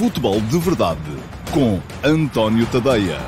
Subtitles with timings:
[0.00, 0.98] Futebol de Verdade
[1.52, 3.18] com António Tadeia.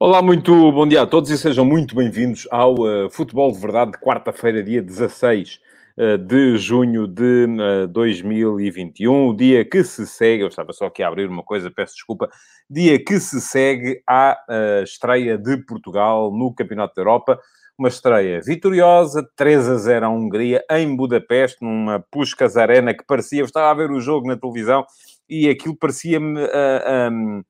[0.00, 3.92] Olá, muito bom dia a todos e sejam muito bem-vindos ao uh, Futebol de Verdade
[3.92, 5.60] de quarta-feira, dia 16
[5.96, 7.46] uh, de junho de
[7.84, 11.70] uh, 2021, o dia que se segue, eu estava só aqui a abrir uma coisa,
[11.70, 12.28] peço desculpa,
[12.68, 17.38] dia que se segue à uh, estreia de Portugal no Campeonato da Europa,
[17.82, 23.40] uma estreia vitoriosa, 3 a 0 à Hungria, em Budapeste, numa Puskas Arena que parecia,
[23.40, 24.84] eu estava a ver o jogo na televisão
[25.28, 26.40] e aquilo parecia-me...
[26.40, 27.42] Uh, um,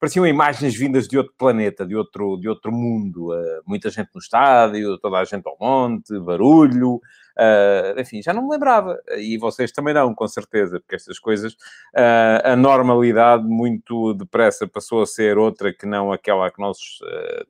[0.00, 3.32] pareciam imagens vindas de outro planeta, de outro, de outro mundo.
[3.32, 8.44] Uh, muita gente no estádio, toda a gente ao monte, barulho, uh, enfim, já não
[8.44, 8.96] me lembrava.
[9.16, 15.02] E vocês também não, com certeza, porque estas coisas, uh, a normalidade muito depressa passou
[15.02, 16.78] a ser outra que não aquela a que nós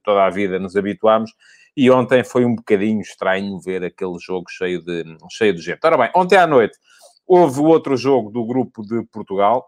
[0.02, 1.32] toda a vida nos habituámos.
[1.80, 5.78] E ontem foi um bocadinho estranho ver aquele jogo cheio de, cheio de gente.
[5.84, 6.76] Ora bem, ontem à noite
[7.24, 9.64] houve outro jogo do grupo de Portugal,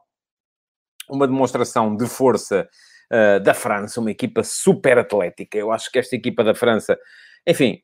[1.08, 2.68] uma demonstração de força
[3.12, 5.56] uh, da França, uma equipa super atlética.
[5.56, 6.98] Eu acho que esta equipa da França,
[7.46, 7.80] enfim,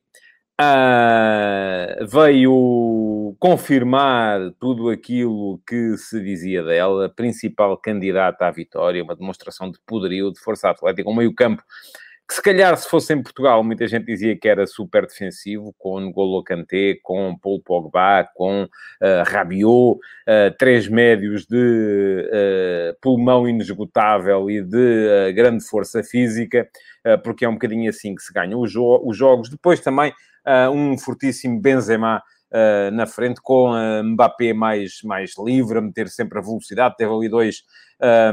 [0.59, 9.71] uh, veio confirmar tudo aquilo que se dizia dela, principal candidata à vitória, uma demonstração
[9.71, 11.63] de poderio, de força atlética, um meio-campo
[12.27, 15.97] que se calhar se fosse em Portugal, muita gente dizia que era super defensivo, com
[16.01, 18.67] N'Golo Kanté, com Paul Pogba, com uh,
[19.25, 26.67] Rabiot, uh, três médios de uh, pulmão inesgotável e de grande força física,
[27.23, 29.49] porque é um bocadinho assim que se ganham jo os jogos.
[29.49, 30.11] Depois também
[30.73, 36.39] um fortíssimo Benzema, Uh, na frente, com a Mbappé mais, mais livre, a meter sempre
[36.39, 36.95] a velocidade.
[36.95, 37.63] Teve ali dois,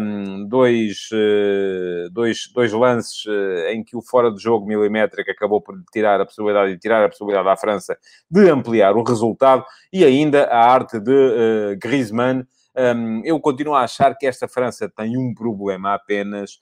[0.01, 5.61] um, dois, uh, dois, dois lances uh, em que o fora de jogo milimétrico acabou
[5.61, 7.99] por tirar a possibilidade de tirar a possibilidade à França
[8.31, 12.47] de ampliar o resultado e ainda a arte de Griezmann.
[12.77, 16.59] Um, eu continuo a achar que esta França tem um problema apenas,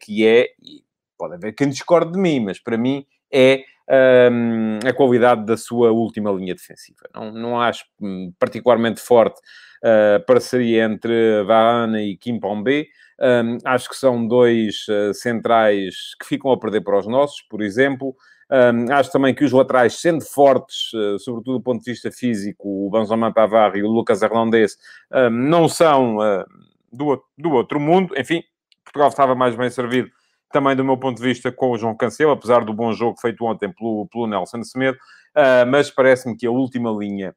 [0.00, 0.84] que é, e
[1.18, 6.30] pode haver quem discorde de mim, mas para mim é a qualidade da sua última
[6.32, 7.00] linha defensiva.
[7.14, 9.40] Não, não acho hum, particularmente forte
[9.82, 12.88] a parceria entre Varane e Kimpembe.
[13.20, 17.62] Um, acho que são dois uh, centrais que ficam a perder para os nossos, por
[17.62, 18.14] exemplo.
[18.50, 22.86] Um, acho também que os laterais, sendo fortes, uh, sobretudo do ponto de vista físico,
[22.86, 24.76] o Benjamin Pavard e o Lucas Hernandez,
[25.12, 26.44] um, não são uh,
[26.92, 28.14] do, do outro mundo.
[28.18, 28.42] Enfim,
[28.84, 30.10] Portugal estava mais bem servido
[30.54, 33.44] também do meu ponto de vista com o João Cancelo, apesar do bom jogo feito
[33.44, 37.34] ontem pelo, pelo Nelson Semedo, uh, mas parece-me que a última linha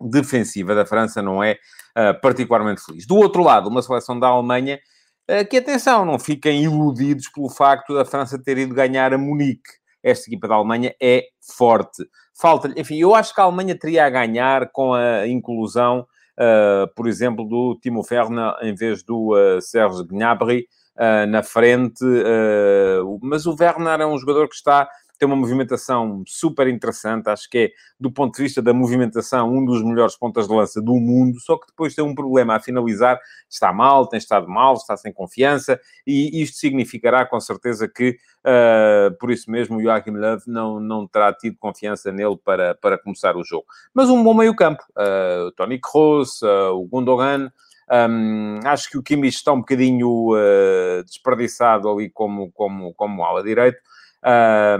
[0.00, 1.58] defensiva da França não é
[1.98, 3.04] uh, particularmente feliz.
[3.04, 4.78] Do outro lado, uma seleção da Alemanha,
[5.28, 9.72] uh, que atenção, não fiquem iludidos pelo facto da França ter ido ganhar a Munique.
[10.00, 11.24] Esta equipa da Alemanha é
[11.56, 12.04] forte.
[12.40, 16.06] Falta enfim, eu acho que a Alemanha teria a ganhar com a inclusão,
[16.94, 19.32] por exemplo, do Timo Werner em vez do
[19.62, 20.66] Serge Gnabry,
[20.96, 24.88] uh, na frente, uh, mas o Werner é um jogador que está
[25.18, 29.64] tem uma movimentação super interessante, acho que é, do ponto de vista da movimentação, um
[29.64, 33.20] dos melhores pontas de lança do mundo, só que depois tem um problema a finalizar,
[33.48, 39.16] está mal, tem estado mal, está sem confiança, e isto significará com certeza que, uh,
[39.18, 43.36] por isso mesmo, o Joachim Löw não, não terá tido confiança nele para, para começar
[43.36, 43.66] o jogo.
[43.94, 47.52] Mas um bom meio campo, uh, o Tony Kroos, uh, o Gundogan,
[47.90, 53.42] um, acho que o Kimmich está um bocadinho uh, desperdiçado ali como, como, como ala
[53.42, 53.78] direito,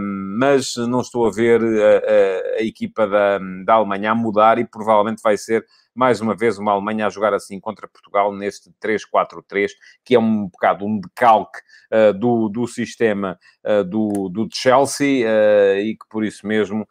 [0.01, 4.65] mas não estou a ver a, a, a, equipa da, da Alemanha a mudar e
[4.65, 9.71] provavelmente vai ser mais uma vez uma Alemanha a jogar assim contra Portugal neste 3-4-3,
[10.05, 11.61] que é um bocado um decalque
[11.93, 16.87] uh, do, do sistema uh, do, do Chelsea uh, e que por isso mesmo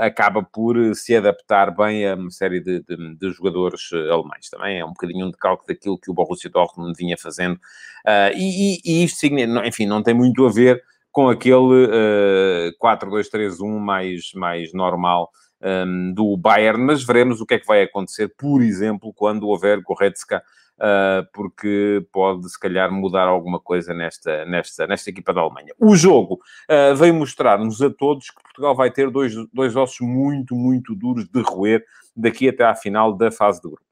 [0.00, 4.50] acaba por se adaptar bem a uma série de, de, de, jogadores alemães.
[4.50, 7.56] Também é um bocadinho um decalque daquilo que o Borussia Dortmund vinha fazendo.
[8.34, 9.24] E, e, e, isto,
[9.64, 15.30] enfim, não tem muito a ver com aquele 4-2-3-1 mais, mais normal
[15.62, 19.80] um, do Bayern, mas veremos o que é que vai acontecer, por exemplo, quando houver
[19.80, 20.42] Goretzka,
[20.78, 25.74] uh, porque pode, se calhar, mudar alguma coisa nesta, nesta, nesta equipa da Alemanha.
[25.78, 26.38] O jogo
[26.70, 31.28] uh, veio mostrar-nos a todos que Portugal vai ter dois, dois ossos muito, muito duros
[31.28, 31.84] de roer
[32.16, 33.86] daqui até à final da fase de grupos.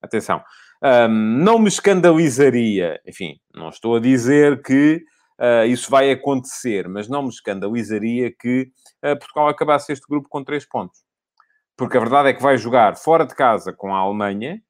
[0.00, 0.40] Atenção,
[0.82, 5.02] um, não me escandalizaria, enfim, não estou a dizer que
[5.40, 8.70] uh, isso vai acontecer, mas não me escandalizaria que
[9.04, 11.08] uh, Portugal acabasse este grupo com três pontos
[11.78, 14.60] porque a verdade é que vai jogar fora de casa com a Alemanha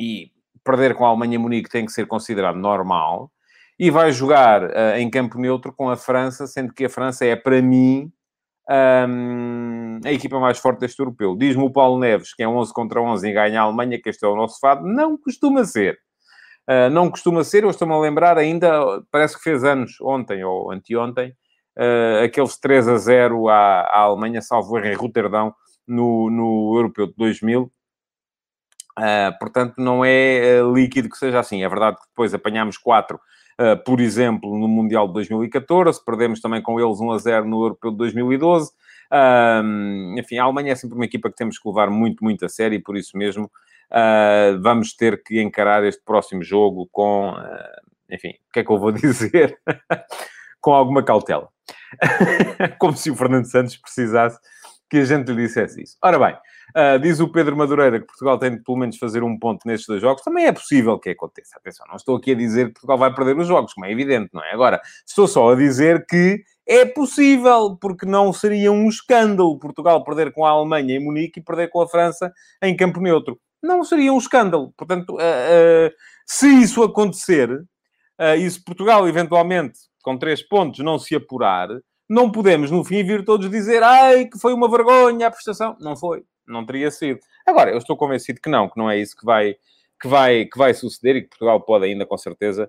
[0.00, 0.30] e
[0.64, 3.32] perder com a Alemanha Munique tem que ser considerado normal
[3.76, 7.34] e vai jogar uh, em campo neutro com a França, sendo que a França é
[7.34, 8.12] para mim
[8.70, 11.36] um, a equipa mais forte deste europeu.
[11.36, 14.24] Diz-me o Paulo Neves que é 11 contra 11 e ganha a Alemanha, que este
[14.24, 14.86] é o nosso fado.
[14.86, 15.98] Não costuma ser.
[16.68, 20.70] Uh, não costuma ser, eu estou-me a lembrar ainda, parece que fez anos ontem ou
[20.70, 21.30] anteontem,
[21.78, 25.54] uh, aqueles 3 a 0 à, à Alemanha, salvo em Roterdão,
[25.86, 27.72] no, no Europeu de 2000.
[28.98, 31.62] Uh, portanto, não é líquido que seja assim.
[31.62, 33.18] É verdade que depois apanhámos 4
[33.60, 37.64] Uh, por exemplo, no Mundial de 2014, perdemos também com eles 1 a 0 no
[37.64, 38.70] Europeu de 2012.
[39.10, 42.48] Uh, enfim, a Alemanha é sempre uma equipa que temos que levar muito, muito a
[42.48, 43.50] sério e por isso mesmo
[43.90, 47.34] uh, vamos ter que encarar este próximo jogo com,
[48.10, 49.58] enfim, o que é que eu vou dizer?
[50.60, 51.48] com alguma cautela.
[52.78, 54.38] Como se o Fernando Santos precisasse
[54.90, 55.96] que a gente lhe dissesse isso.
[56.02, 56.36] Ora bem,
[56.76, 59.86] Uh, diz o Pedro Madureira que Portugal tem de pelo menos fazer um ponto nestes
[59.86, 60.22] dois jogos.
[60.22, 61.56] Também é possível que aconteça.
[61.56, 64.30] Atenção, não estou aqui a dizer que Portugal vai perder os jogos, como é evidente,
[64.34, 64.52] não é?
[64.52, 70.30] Agora, estou só a dizer que é possível, porque não seria um escândalo Portugal perder
[70.32, 72.30] com a Alemanha em Munique e perder com a França
[72.62, 73.40] em campo neutro.
[73.62, 74.72] Não seria um escândalo.
[74.76, 75.92] Portanto, uh, uh,
[76.26, 77.48] se isso acontecer,
[78.36, 81.68] e se Portugal eventualmente com três pontos não se apurar,
[82.08, 85.76] não podemos no fim vir todos dizer ai que foi uma vergonha a prestação.
[85.78, 87.20] Não foi não teria sido.
[87.46, 89.54] Agora, eu estou convencido que não, que não é isso que vai,
[90.00, 92.68] que vai, que vai suceder e que Portugal pode ainda, com certeza,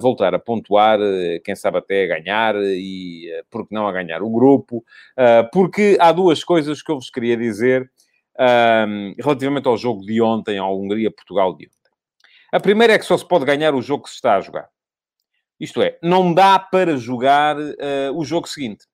[0.00, 0.98] voltar a pontuar,
[1.44, 4.84] quem sabe até a ganhar e, uh, por que não, a ganhar o grupo.
[5.52, 7.90] Porque há duas coisas que eu vos queria dizer
[9.18, 11.90] relativamente ao jogo de ontem, ao Hungria-Portugal de ontem.
[12.52, 14.68] A primeira é que só se pode ganhar o jogo que se está a jogar.
[15.58, 17.56] Isto é, não dá para jogar
[18.14, 18.86] o jogo seguinte.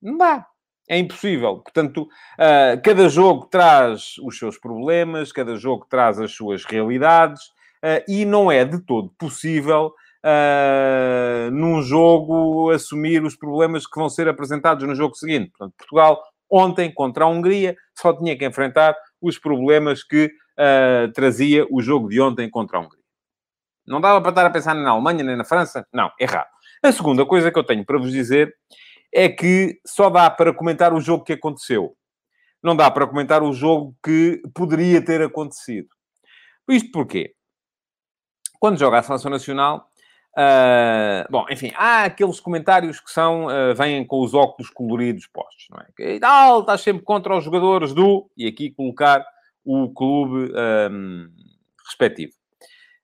[0.00, 0.46] Não dá.
[0.88, 1.58] É impossível.
[1.58, 7.42] Portanto, uh, cada jogo traz os seus problemas, cada jogo traz as suas realidades
[7.82, 9.94] uh, e não é de todo possível
[10.24, 15.50] uh, num jogo assumir os problemas que vão ser apresentados no jogo seguinte.
[15.50, 20.30] Portanto, Portugal, ontem, contra a Hungria, só tinha que enfrentar os problemas que
[21.14, 23.02] trazia o jogo de ontem contra a Hungria.
[23.86, 25.86] Não dava para estar a pensar nem na Alemanha, nem na França?
[25.92, 26.48] Não, errado.
[26.82, 28.54] A segunda coisa que eu tenho para vos dizer
[29.12, 31.96] é que só dá para comentar o jogo que aconteceu.
[32.62, 35.88] Não dá para comentar o jogo que poderia ter acontecido.
[36.68, 37.34] Isto porquê?
[38.60, 39.90] Quando joga a Seleção Nacional,
[40.36, 45.66] Uh, bom, enfim, há aqueles comentários que são, uh, vêm com os óculos coloridos postos,
[45.70, 45.86] não é?
[45.94, 49.22] Que tal, estás sempre contra os jogadores do, e aqui colocar
[49.64, 50.50] o clube
[50.90, 51.28] um,
[51.86, 52.32] respectivo.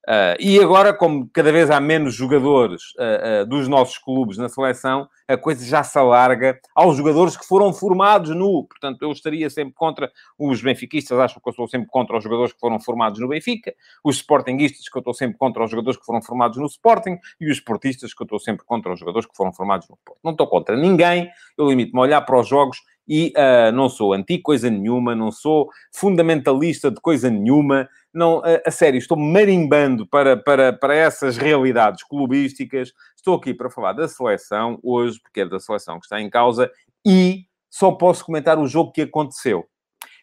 [0.09, 4.49] Uh, e agora, como cada vez há menos jogadores uh, uh, dos nossos clubes na
[4.49, 8.65] seleção, a coisa já se alarga aos jogadores que foram formados no.
[8.65, 12.55] Portanto, eu estaria sempre contra os benfiquistas, acho que eu estou sempre contra os jogadores
[12.55, 16.07] que foram formados no Benfica, os sportinguistas, que eu estou sempre contra os jogadores que
[16.07, 19.37] foram formados no Sporting, e os sportistas, que eu estou sempre contra os jogadores que
[19.37, 20.21] foram formados no Porto.
[20.25, 21.29] Não estou contra ninguém,
[21.59, 22.79] eu limito-me a olhar para os jogos
[23.09, 28.71] e uh, não sou anti-coisa nenhuma, não sou fundamentalista de coisa nenhuma, não, a, a
[28.71, 34.79] sério, estou marimbando para, para, para essas realidades clubísticas, estou aqui para falar da seleção
[34.83, 36.71] hoje, porque é da seleção que está em causa,
[37.07, 39.67] e só posso comentar o jogo que aconteceu.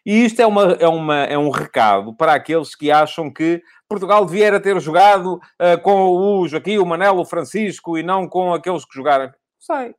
[0.05, 4.23] E isto é, uma, é, uma, é um recado para aqueles que acham que Portugal
[4.23, 8.85] devia ter jogado uh, com o Joaquim, o Manelo, o Francisco e não com aqueles
[8.85, 9.33] que jogaram.
[9.59, 9.95] Sei,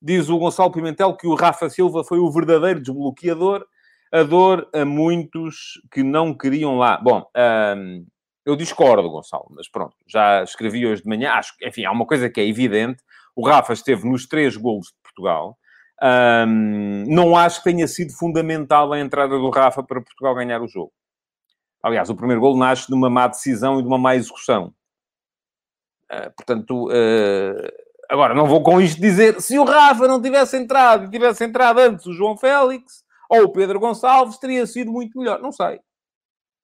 [0.00, 3.66] Diz o Gonçalo Pimentel que o Rafa Silva foi o verdadeiro desbloqueador,
[4.12, 6.96] a dor a muitos que não queriam lá.
[6.98, 7.24] Bom,
[8.46, 11.32] eu discordo, Gonçalo, mas pronto, já escrevi hoje de manhã.
[11.32, 13.02] Acho enfim, há uma coisa que é evidente:
[13.34, 15.58] o Rafa esteve nos três golos de Portugal.
[17.06, 20.92] Não acho que tenha sido fundamental a entrada do Rafa para Portugal ganhar o jogo.
[21.82, 24.74] Aliás, o primeiro gol nasce de uma má decisão e de uma má execução.
[26.10, 31.04] Uh, portanto, uh, Agora, não vou com isto dizer, se o Rafa não tivesse entrado
[31.04, 35.40] e tivesse entrado antes o João Félix ou o Pedro Gonçalves, teria sido muito melhor.
[35.40, 35.78] Não sei.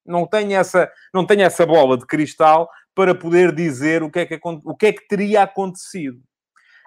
[0.06, 4.26] Não tenho essa, não tenho essa bola de cristal para poder dizer o que, é
[4.26, 6.20] que, o que é que teria acontecido.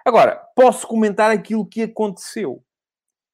[0.04, 2.62] Agora, posso comentar aquilo que aconteceu.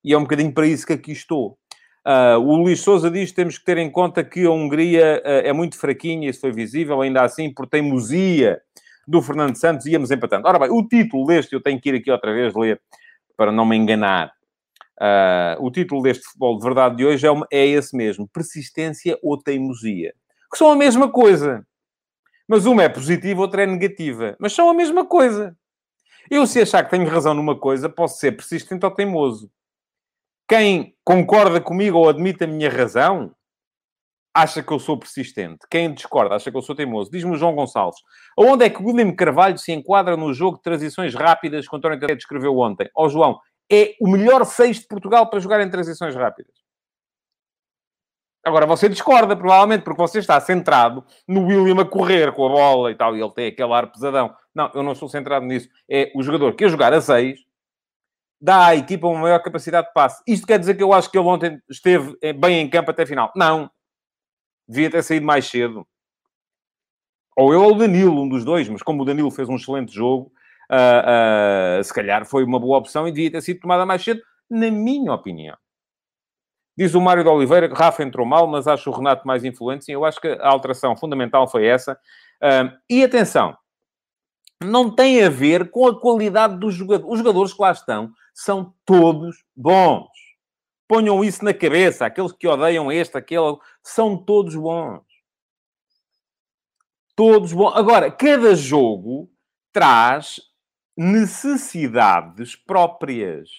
[0.02, 1.58] E é um bocadinho para isso que aqui estou.
[2.06, 5.46] Uh, o Luís Souza diz que temos que ter em conta que a Hungria uh,
[5.46, 8.60] é muito fraquinha, isso foi visível, ainda assim, por teimosia
[9.06, 10.46] do Fernando Santos, íamos empatando.
[10.46, 12.80] Ora bem, o título deste, eu tenho que ir aqui outra vez ler,
[13.36, 14.32] para não me enganar.
[15.00, 19.18] Uh, o título deste futebol de verdade de hoje é, uma, é esse mesmo: persistência
[19.22, 20.14] ou teimosia.
[20.50, 21.66] Que são a mesma coisa.
[22.46, 24.36] Mas uma é positiva, outra é negativa.
[24.38, 25.56] Mas são a mesma coisa.
[26.30, 29.50] Eu, se achar que tenho razão numa coisa, posso ser persistente ou teimoso.
[30.48, 33.34] Quem concorda comigo ou admite a minha razão,
[34.34, 35.58] acha que eu sou persistente.
[35.70, 37.10] Quem discorda acha que eu sou teimoso.
[37.10, 38.00] Diz-me o João Gonçalves.
[38.36, 41.78] Onde é que o William Carvalho se enquadra no jogo de transições rápidas que o
[41.78, 42.90] António Carreiro descreveu ontem?
[42.96, 43.38] Ó oh, João,
[43.70, 46.52] é o melhor 6 de Portugal para jogar em transições rápidas.
[48.44, 52.90] Agora, você discorda, provavelmente, porque você está centrado no William a correr com a bola
[52.90, 54.36] e tal, e ele tem aquele ar pesadão.
[54.54, 55.68] Não, eu não estou centrado nisso.
[55.88, 57.40] É o jogador que a jogar a 6
[58.38, 60.22] dá à equipa uma maior capacidade de passe.
[60.26, 63.32] Isto quer dizer que eu acho que ele ontem esteve bem em campo até final.
[63.34, 63.70] Não.
[64.68, 65.86] Devia ter saído mais cedo.
[67.36, 69.92] Ou eu ou o Danilo, um dos dois, mas como o Danilo fez um excelente
[69.92, 70.32] jogo,
[70.70, 74.20] uh, uh, se calhar foi uma boa opção e devia ter sido tomada mais cedo,
[74.48, 75.56] na minha opinião.
[76.76, 79.84] Diz o Mário de Oliveira que Rafa entrou mal, mas acho o Renato mais influente.
[79.84, 81.94] Sim, eu acho que a alteração fundamental foi essa.
[82.42, 83.56] Uh, e atenção,
[84.62, 87.12] não tem a ver com a qualidade dos jogadores.
[87.12, 90.08] Os jogadores que lá estão são todos bons.
[90.94, 92.06] Ponham isso na cabeça.
[92.06, 95.02] Aqueles que odeiam este, aquele, são todos bons.
[97.16, 97.74] Todos bons.
[97.74, 99.28] Agora, cada jogo
[99.72, 100.40] traz
[100.96, 103.50] necessidades próprias.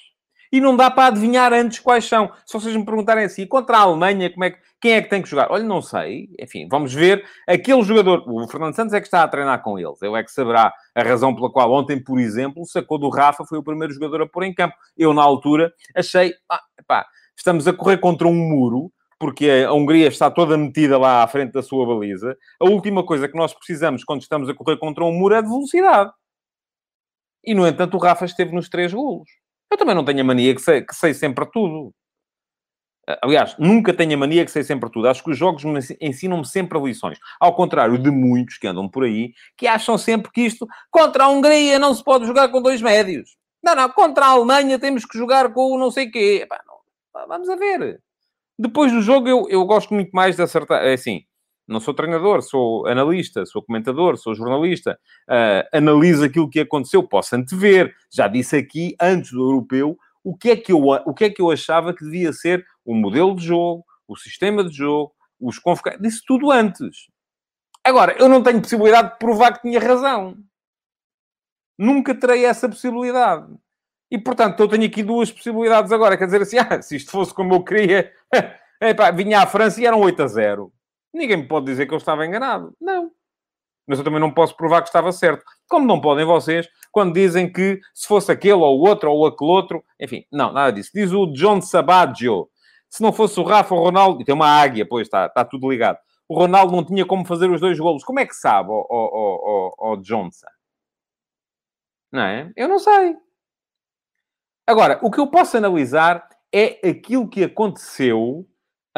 [0.50, 2.32] E não dá para adivinhar antes quais são.
[2.46, 5.22] Se vocês me perguntarem assim, contra a Alemanha, como é que, quem é que tem
[5.22, 5.52] que jogar?
[5.52, 6.30] Olha, não sei.
[6.40, 7.26] Enfim, vamos ver.
[7.46, 10.02] Aquele jogador, o Fernando Santos é que está a treinar com eles.
[10.02, 13.58] Ele é que saberá a razão pela qual ontem, por exemplo, sacou do Rafa, foi
[13.58, 14.74] o primeiro jogador a pôr em campo.
[14.98, 17.06] Eu, na altura, achei, ah, epá,
[17.38, 21.54] estamos a correr contra um muro, porque a Hungria está toda metida lá à frente
[21.54, 22.38] da sua baliza.
[22.60, 25.48] A última coisa que nós precisamos quando estamos a correr contra um muro é de
[25.48, 26.12] velocidade.
[27.44, 29.30] E, no entanto, o Rafa esteve nos três golos.
[29.72, 31.94] Eu também não tenho a mania que sei, que sei sempre tudo.
[33.22, 35.08] Aliás, nunca tenho a mania que sei sempre tudo.
[35.08, 35.64] Acho que os jogos
[36.02, 37.20] ensinam-me sempre lições.
[37.40, 41.30] Ao contrário de muitos que andam por aí, que acham sempre que isto, contra a
[41.30, 43.38] Hungria, não se pode jogar com dois médios.
[43.64, 46.42] Não, não, contra a Alemanha temos que jogar com o não sei quê.
[46.44, 46.62] Epá,
[47.28, 48.02] vamos a ver.
[48.58, 50.84] Depois do jogo, eu, eu gosto muito mais de acertar.
[50.84, 51.24] É assim,
[51.68, 57.36] não sou treinador, sou analista, sou comentador, sou jornalista, uh, analiso aquilo que aconteceu, posso
[57.36, 57.94] antever.
[58.12, 61.42] Já disse aqui, antes do europeu, o que, é que eu, o que é que
[61.42, 66.02] eu achava que devia ser o modelo de jogo, o sistema de jogo, os convocados.
[66.02, 67.08] Disse tudo antes.
[67.84, 70.38] Agora, eu não tenho possibilidade de provar que tinha razão.
[71.78, 73.54] Nunca terei essa possibilidade.
[74.10, 76.18] E, portanto, eu tenho aqui duas possibilidades agora.
[76.18, 78.12] Quer dizer assim, ah, se isto fosse como eu queria,
[78.82, 80.72] epá, vinha à França e eram 8 a 0.
[81.14, 82.76] Ninguém me pode dizer que eu estava enganado.
[82.80, 83.12] Não.
[83.88, 85.44] Mas eu também não posso provar que estava certo.
[85.68, 89.84] Como não podem vocês, quando dizem que se fosse aquele ou outro ou aquele outro.
[90.00, 90.92] Enfim, não, nada disso.
[90.94, 92.50] Diz o John Sabaggio.
[92.90, 94.22] Se não fosse o Rafa, Ronaldo...
[94.22, 95.98] E tem uma águia, pois está, está tudo ligado.
[96.28, 98.04] O Ronaldo não tinha como fazer os dois golos.
[98.04, 100.48] Como é que sabe, o, o, o, o Johnson?
[102.12, 102.52] Não é?
[102.56, 103.16] Eu não sei.
[104.68, 108.48] Agora, o que eu posso analisar é aquilo que aconteceu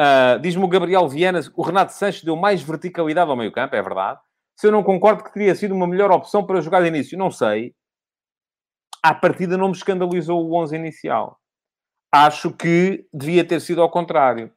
[0.00, 3.82] Uh, Diz-me o Gabriel Viana, o Renato Sanches deu mais verticalidade ao meio campo, é
[3.82, 4.20] verdade.
[4.56, 7.32] Se eu não concordo que teria sido uma melhor opção para jogar de início, não
[7.32, 7.74] sei.
[9.02, 11.38] À partida não me escandalizou o 11 inicial.
[12.12, 14.52] Acho que devia ter sido ao contrário.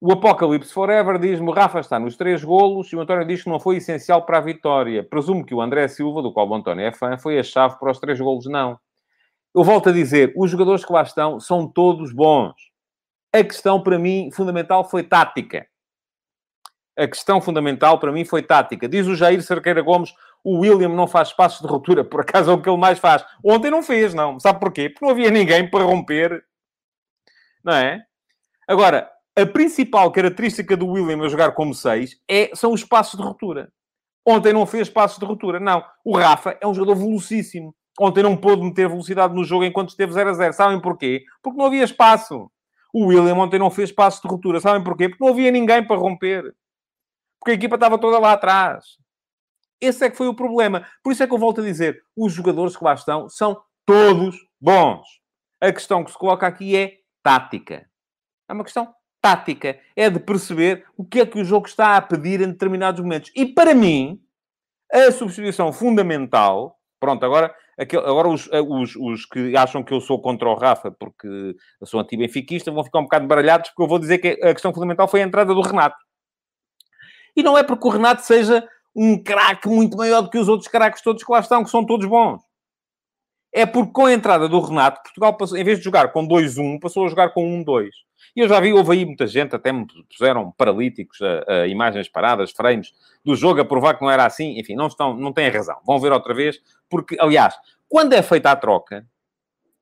[0.00, 3.60] O Apocalipse Forever diz-me: Rafa está nos três golos e o António diz que não
[3.60, 5.04] foi essencial para a vitória.
[5.04, 7.92] Presumo que o André Silva, do qual o António é fã, foi a chave para
[7.92, 8.46] os três golos.
[8.46, 8.78] Não.
[9.56, 12.54] Eu volto a dizer: os jogadores que lá estão são todos bons.
[13.32, 15.66] A questão, para mim, fundamental foi tática.
[16.94, 18.86] A questão fundamental, para mim, foi tática.
[18.86, 22.04] Diz o Jair Cerqueira Gomes, o William não faz passos de ruptura.
[22.04, 23.24] Por acaso é o que ele mais faz.
[23.42, 24.38] Ontem não fez, não.
[24.38, 24.90] Sabe porquê?
[24.90, 26.44] Porque não havia ninguém para romper.
[27.64, 28.02] Não é?
[28.68, 33.24] Agora, a principal característica do William a jogar como 6 é, são os passos de
[33.24, 33.72] ruptura.
[34.24, 35.58] Ontem não fez passos de ruptura.
[35.58, 35.82] Não.
[36.04, 37.74] O Rafa é um jogador velocíssimo.
[37.98, 40.52] Ontem não pôde meter velocidade no jogo enquanto esteve 0 a 0.
[40.52, 41.24] Sabem porquê?
[41.42, 42.50] Porque não havia espaço.
[42.92, 44.60] O William ontem não fez passo de ruptura.
[44.60, 45.08] Sabem porquê?
[45.08, 46.54] Porque não havia ninguém para romper.
[47.40, 48.84] Porque a equipa estava toda lá atrás.
[49.80, 50.86] Esse é que foi o problema.
[51.02, 54.36] Por isso é que eu volto a dizer: os jogadores que lá estão são todos
[54.60, 55.06] bons.
[55.60, 57.88] A questão que se coloca aqui é tática.
[58.48, 59.78] É uma questão tática.
[59.94, 63.30] É de perceber o que é que o jogo está a pedir em determinados momentos.
[63.34, 64.20] E para mim,
[64.92, 66.78] a substituição fundamental.
[66.98, 70.90] Pronto, agora Agora, os, eh, os, os, que acham que eu sou contra o Rafa
[70.90, 71.28] porque
[71.80, 74.72] eu sou anti-benfiquista vão ficar um bocado baralhados porque eu vou dizer que a questão
[74.72, 75.96] fundamental foi a entrada do Renato.
[77.36, 80.68] E não é porque o Renato seja um craque muito maior do que os outros
[80.68, 82.40] craques todos que lá estão, que são todos bons.
[83.52, 86.78] É porque com a entrada do Renato, Portugal, passou, em vez de jogar com 2-1,
[86.80, 87.88] passou a jogar com 1-2.
[88.34, 92.08] E eu já vi, houve aí muita gente, até me puseram paralíticos, a, a imagens
[92.08, 92.92] paradas, frames
[93.24, 94.58] do jogo, a provar que não era assim.
[94.58, 95.76] Enfim, não, estão, não têm razão.
[95.86, 96.60] Vão ver outra vez,
[96.90, 97.54] porque, aliás,
[97.88, 99.06] quando é feita a troca,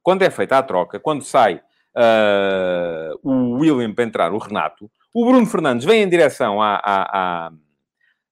[0.03, 1.61] quando é feita a troca, quando sai
[1.97, 7.47] uh, o William para entrar o Renato, o Bruno Fernandes vem em direção à, à,
[7.47, 7.53] à,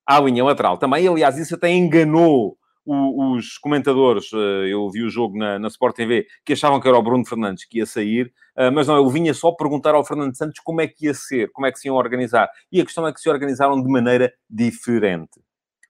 [0.05, 1.07] à linha lateral também.
[1.07, 5.95] Aliás, isso até enganou o, os comentadores, uh, eu vi o jogo na, na Sport
[5.95, 9.09] TV, que achavam que era o Bruno Fernandes que ia sair, uh, mas não, eu
[9.09, 11.87] vinha só perguntar ao Fernando Santos como é que ia ser, como é que se
[11.87, 12.49] iam organizar.
[12.71, 15.41] E a questão é que se organizaram de maneira diferente.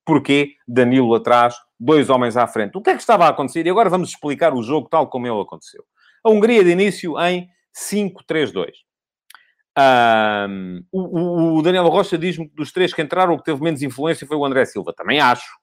[0.05, 0.53] Porquê?
[0.67, 2.77] Danilo atrás, dois homens à frente.
[2.77, 3.65] O que é que estava a acontecer?
[3.65, 5.83] E agora vamos explicar o jogo tal como ele aconteceu.
[6.23, 8.71] A Hungria de início em 5-3-2.
[9.75, 13.81] Um, o, o, Daniel Rocha diz-me que dos três que entraram, o que teve menos
[13.81, 14.93] influência foi o André Silva.
[14.93, 15.62] Também acho.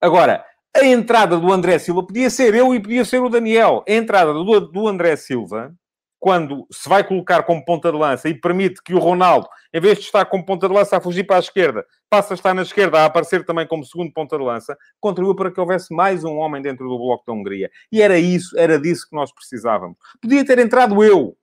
[0.00, 3.84] Agora, a entrada do André Silva podia ser eu e podia ser o Daniel.
[3.88, 5.74] A entrada do, do André Silva,
[6.18, 9.98] quando se vai colocar como ponta de lança e permite que o Ronaldo, em vez
[9.98, 12.62] de estar como ponta de lança a fugir para a esquerda, passa a estar na
[12.62, 16.36] esquerda a aparecer também como segundo ponta de lança, contribuiu para que houvesse mais um
[16.36, 17.70] homem dentro do Bloco da Hungria.
[17.90, 19.96] E era isso, era disso que nós precisávamos.
[20.20, 21.36] Podia ter entrado eu,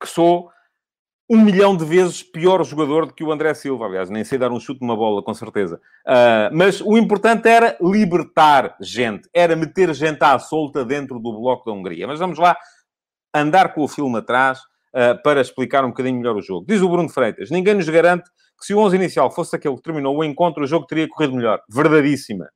[0.00, 0.50] que sou
[1.30, 3.86] um milhão de vezes pior jogador do que o André Silva.
[3.86, 5.80] Aliás, nem sei dar um chute numa bola, com certeza.
[6.06, 11.64] Uh, mas o importante era libertar gente, era meter gente à solta dentro do bloco
[11.64, 12.06] da Hungria.
[12.06, 12.56] Mas vamos lá
[13.34, 16.66] andar com o filme atrás uh, para explicar um bocadinho melhor o jogo.
[16.68, 19.82] Diz o Bruno Freitas: ninguém nos garante que se o 11 inicial fosse aquele que
[19.82, 21.60] terminou o encontro, o jogo teria corrido melhor.
[21.68, 22.48] Verdadíssima.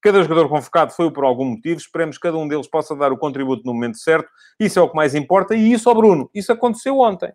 [0.00, 1.78] Cada jogador convocado foi por algum motivo.
[1.78, 4.28] Esperemos que cada um deles possa dar o contributo no momento certo.
[4.58, 5.54] Isso é o que mais importa.
[5.54, 7.32] E isso, Bruno, isso aconteceu ontem.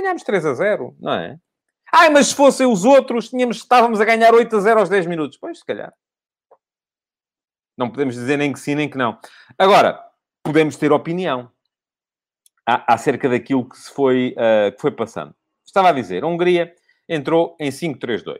[0.00, 1.38] Ganhámos 3 a 0, não é?
[1.92, 5.06] Ai, mas se fossem os outros, tínhamos, estávamos a ganhar 8 a 0 aos 10
[5.06, 5.38] minutos.
[5.38, 5.92] Pois, se calhar.
[7.76, 9.18] Não podemos dizer nem que sim, nem que não.
[9.58, 10.02] Agora,
[10.42, 11.50] podemos ter opinião
[12.66, 15.34] acerca daquilo que se foi, uh, que foi passando.
[15.64, 16.74] Estava a dizer, a Hungria
[17.08, 18.38] entrou em 5-3-2.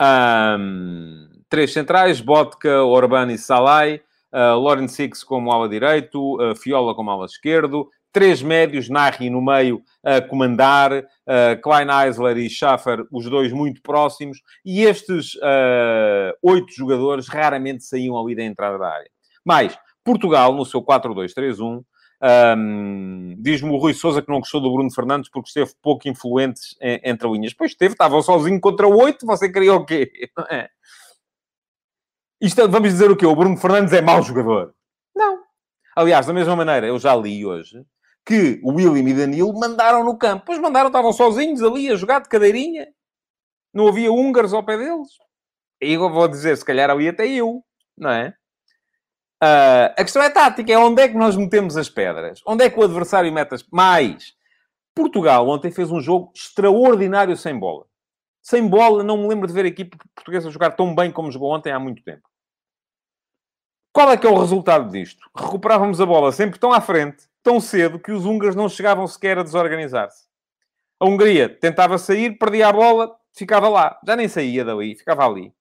[0.00, 4.02] Um, três centrais, Botka, Orban e Salai,
[4.32, 9.42] uh, Loren Six como ala direito, uh, Fiola como ala esquerdo, três médios, Narri no
[9.42, 16.32] meio a comandar, uh, Klein Eisler e Schaffer, os dois muito próximos, e estes uh,
[16.40, 19.10] oito jogadores raramente saíam ali da entrada da área.
[19.44, 21.82] Mas Portugal, no seu 4-2-3-1,
[22.56, 26.60] um, Diz-me o Rui Souza que não gostou do Bruno Fernandes porque esteve pouco influente
[26.80, 27.52] entre linhas.
[27.52, 30.10] Pois esteve, estava sozinho contra oito, você queria o quê?
[30.48, 30.70] É.
[32.40, 33.26] Isto, é, vamos dizer o quê?
[33.26, 34.74] O Bruno Fernandes é mau jogador?
[35.14, 35.40] Não.
[35.94, 37.84] Aliás, da mesma maneira, eu já li hoje
[38.24, 40.44] que o William e Danilo mandaram no campo.
[40.46, 42.88] Pois mandaram, estavam sozinhos ali a jogar de cadeirinha.
[43.72, 45.08] Não havia húngaros ao pé deles.
[45.80, 47.62] E eu vou dizer, se calhar ali até eu,
[47.96, 48.34] não é?
[49.42, 52.40] Uh, a questão é tática, é onde é que nós metemos as pedras?
[52.46, 53.64] Onde é que o adversário mete as...
[53.68, 54.32] Mais!
[54.94, 57.84] Portugal ontem fez um jogo extraordinário sem bola.
[58.40, 61.52] Sem bola, não me lembro de ver a equipe portuguesa jogar tão bem como jogou
[61.52, 62.22] ontem há muito tempo.
[63.92, 65.28] Qual é que é o resultado disto?
[65.36, 69.38] Recuperávamos a bola sempre tão à frente, tão cedo, que os húngaros não chegavam sequer
[69.38, 70.24] a desorganizar-se.
[70.98, 74.00] A Hungria tentava sair, perdia a bola, ficava lá.
[74.04, 75.52] Já nem saía dali, ficava ali.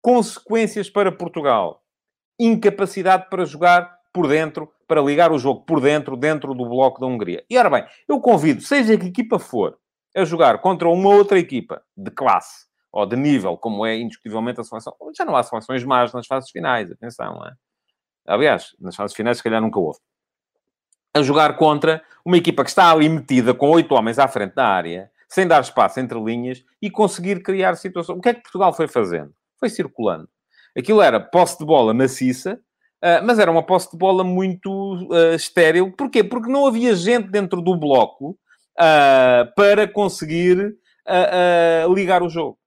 [0.00, 1.84] Consequências para Portugal.
[2.40, 7.06] Incapacidade para jogar por dentro, para ligar o jogo por dentro, dentro do bloco da
[7.06, 7.44] Hungria.
[7.50, 9.78] E ora bem, eu convido, seja que equipa for,
[10.16, 14.64] a jogar contra uma outra equipa de classe ou de nível, como é indiscutivelmente a
[14.64, 14.96] seleção.
[15.14, 17.52] Já não há seleções más nas fases finais, atenção, é?
[18.26, 19.98] Aliás, nas fases finais, se calhar nunca houve
[21.16, 24.66] a jogar contra uma equipa que está ali metida com oito homens à frente da
[24.66, 28.18] área, sem dar espaço entre linhas e conseguir criar situações.
[28.18, 29.32] O que é que Portugal foi fazendo?
[29.58, 30.28] Foi circulando.
[30.76, 32.60] Aquilo era posse de bola maciça,
[33.02, 35.92] ah, mas era uma posse de bola muito uh, estéril.
[35.92, 36.24] Porquê?
[36.24, 38.30] Porque não havia gente dentro do bloco
[38.78, 40.76] uh, para conseguir
[41.94, 42.58] ligar o jogo.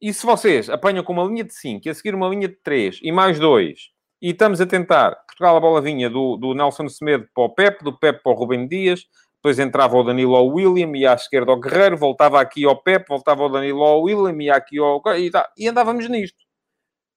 [0.00, 2.54] E se vocês apanham com uma linha de 5 e a seguir uma linha de
[2.62, 3.93] 3 e mais 2
[4.24, 5.14] e estamos a tentar.
[5.26, 8.34] Portugal, a bola vinha do, do Nelson Semedo para o Pep, do Pep para o
[8.34, 12.64] Rubem Dias, depois entrava o Danilo ao William, e à esquerda ao Guerreiro, voltava aqui
[12.64, 15.02] ao Pep, voltava o Danilo ao William, e aqui ao...
[15.18, 16.38] E, tá, e andávamos nisto.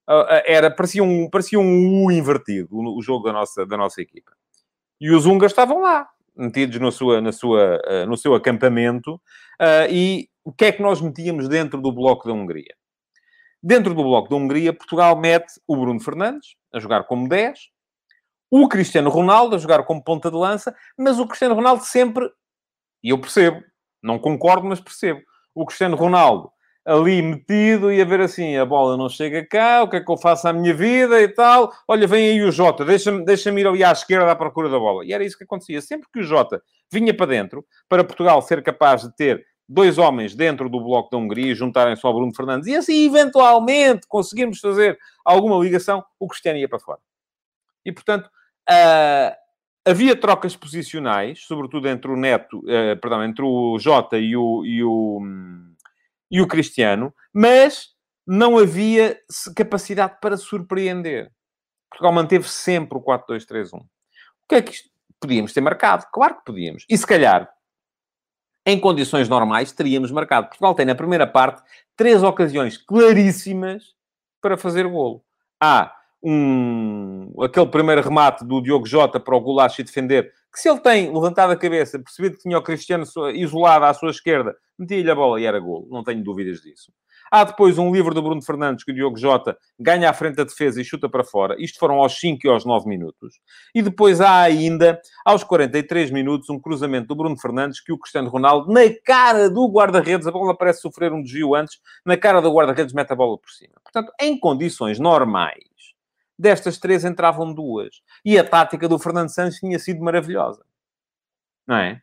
[0.06, 4.34] Uh, era, parecia um, parecia um U invertido, o, jogo da nossa, da nossa equipa.
[5.00, 9.18] E os húngaros estavam lá, metidos no, sua, na sua, uh, no seu acampamento,
[9.90, 12.76] e o que é que nós metíamos dentro do bloco da Hungria?
[13.62, 17.70] Dentro do bloco da Hungria, Portugal mete o Bruno Fernandes, a jogar como 10,
[18.52, 22.30] o Cristiano Ronaldo a jogar como ponta de lança, mas o Cristiano Ronaldo sempre,
[23.04, 23.64] e eu percebo,
[24.02, 25.22] não concordo, mas percebo,
[25.54, 26.52] o Cristiano Ronaldo
[26.88, 30.10] ali metido e a ver assim, a bola não chega cá, o que é que
[30.10, 31.74] eu faço à minha vida e tal.
[31.86, 35.06] Olha, vem aí o Jota, deixa-me deixa ir ali à esquerda à procura da bola.
[35.06, 35.82] E era isso que acontecia.
[35.82, 40.34] Sempre que o Jota vinha para dentro, para Portugal ser capaz de ter dois homens
[40.36, 45.62] dentro do bloco da Hungria juntarem-se ao Bruno Fernandes e assim, eventualmente, conseguirmos fazer alguma
[45.64, 47.00] ligação, o Cristiano ia para fora.
[47.84, 49.36] E, portanto, uh,
[49.86, 54.84] havia trocas posicionais, sobretudo entre o Neto, uh, perdão, entre o Jota e o, e
[54.84, 55.22] o,
[56.32, 57.90] e o Cristiano, mas
[58.26, 59.18] não havia
[59.56, 61.32] capacidade para surpreender.
[61.90, 63.80] Portugal manteve sempre o 4-2-3-1.
[63.80, 63.86] O
[64.50, 64.90] que é que isto?
[65.20, 66.06] Podíamos ter marcado?
[66.14, 66.86] Claro que podíamos.
[66.88, 67.50] E se calhar,
[68.68, 70.48] em condições normais, teríamos marcado.
[70.48, 71.64] Portugal tem, na primeira parte,
[71.96, 73.96] três ocasiões claríssimas
[74.42, 75.24] para fazer golo.
[75.58, 80.82] Há um, aquele primeiro remate do Diogo Jota para o Gulacho defender, que se ele
[80.82, 85.16] tem levantado a cabeça, percebido que tinha o Cristiano isolado à sua esquerda, metia-lhe a
[85.16, 85.88] bola e era golo.
[85.90, 86.92] Não tenho dúvidas disso.
[87.32, 90.44] Há depois um livro do Bruno Fernandes que o Diogo Jota ganha à frente da
[90.44, 91.56] defesa e chuta para fora.
[91.60, 93.40] Isto foram aos 5 e aos 9 minutos.
[93.74, 98.30] E depois há ainda, aos 43 minutos, um cruzamento do Bruno Fernandes que o Cristiano
[98.30, 102.52] Ronaldo, na cara do guarda-redes, a bola parece sofrer um desvio antes, na cara do
[102.52, 103.74] guarda-redes mete a bola por cima.
[103.84, 105.64] Portanto, em condições normais,
[106.38, 108.02] destas três entravam duas.
[108.24, 110.64] E a tática do Fernando Santos tinha sido maravilhosa.
[111.66, 112.02] Não é?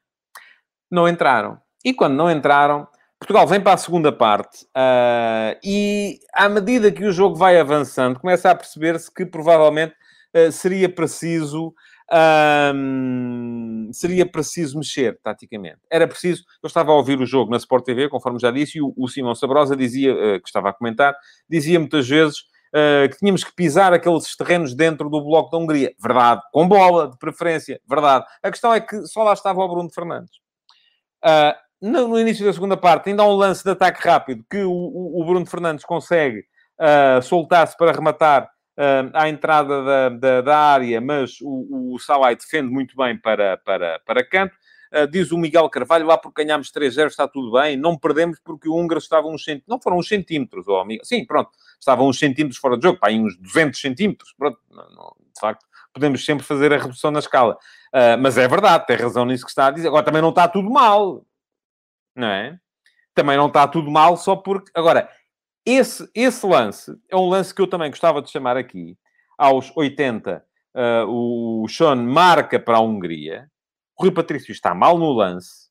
[0.90, 1.58] Não entraram.
[1.84, 2.86] E quando não entraram,
[3.24, 8.20] Portugal vem para a segunda parte uh, e, à medida que o jogo vai avançando,
[8.20, 9.94] começa a perceber-se que provavelmente
[10.36, 11.74] uh, seria preciso.
[13.92, 15.78] Seria preciso mexer taticamente.
[15.90, 16.44] Era preciso.
[16.62, 19.08] Eu estava a ouvir o jogo na Sport TV, conforme já disse, e o, o
[19.08, 21.16] Simão Sabrosa dizia, uh, que estava a comentar,
[21.48, 25.94] dizia muitas vezes uh, que tínhamos que pisar aqueles terrenos dentro do bloco da Hungria.
[25.98, 26.42] Verdade.
[26.52, 27.80] Com bola, de preferência.
[27.88, 28.26] Verdade.
[28.42, 30.36] A questão é que só lá estava o Bruno Fernandes.
[31.24, 34.62] Uh, no, no, início da segunda parte, ainda há um lance de ataque rápido que
[34.62, 36.46] o, o, Bruno Fernandes consegue
[36.80, 42.36] uh, soltar-se para rematar uh, à entrada da, da, da, área, mas o, o Salai
[42.36, 44.54] defende muito bem para, para, para canto.
[44.94, 48.66] Uh, diz o Miguel Carvalho, lá porque ganhámos 3-0 está tudo bem, não perdemos porque
[48.66, 51.04] o húngaro estava uns centímetros, não foram uns centímetros, oh, amigo.
[51.04, 55.16] sim, pronto, estavam uns centímetros fora de jogo, pá, uns 200 centímetros, pronto, não, não,
[55.34, 57.58] de facto, podemos sempre fazer a redução na escala.
[57.92, 59.88] Uh, mas é verdade, tem razão nisso que está a dizer.
[59.88, 61.24] Agora também não está tudo mal
[62.14, 62.58] não é?
[63.14, 64.70] Também não está tudo mal só porque.
[64.74, 65.08] Agora,
[65.64, 68.96] esse, esse lance é um lance que eu também gostava de chamar aqui.
[69.38, 73.48] Aos 80, uh, eh, o Sean marca para a Hungria.
[73.96, 75.64] O Rui Patrício está mal no lance.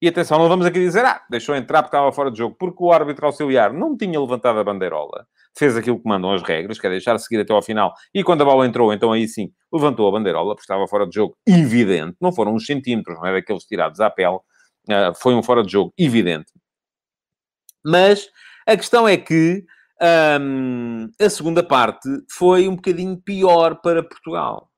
[0.00, 2.80] E atenção, não vamos aqui dizer, ah, deixou entrar porque estava fora de jogo, porque
[2.80, 5.26] o árbitro auxiliar não tinha levantado a bandeirola,
[5.58, 8.42] fez aquilo que mandam as regras, que é deixar seguir até ao final, e quando
[8.42, 12.16] a bola entrou, então aí sim, levantou a bandeirola, porque estava fora de jogo, evidente,
[12.20, 14.38] não foram uns centímetros, não é daqueles tirados à pele,
[14.88, 16.50] Uh, foi um fora de jogo evidente.
[17.84, 18.28] Mas
[18.66, 19.64] a questão é que
[20.40, 24.70] um, a segunda parte foi um bocadinho pior para Portugal.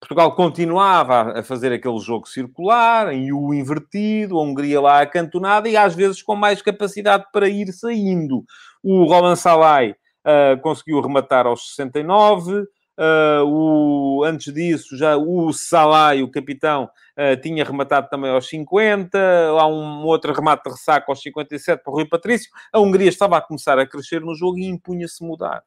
[0.00, 5.76] Portugal continuava a fazer aquele jogo circular, em U invertido, a Hungria lá acantonada e
[5.76, 8.44] às vezes com mais capacidade para ir saindo.
[8.82, 12.66] O Roland Salai uh, conseguiu rematar aos 69,
[12.98, 19.18] Uh, o, antes disso, já o Salai, o capitão, uh, tinha rematado também aos 50.
[19.18, 22.50] Há um outro remate de ressaca aos 57 para o Rui Patrício.
[22.72, 25.62] A Hungria estava a começar a crescer no jogo e impunha-se mudar.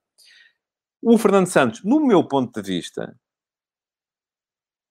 [1.01, 3.15] O Fernando Santos, no meu ponto de vista,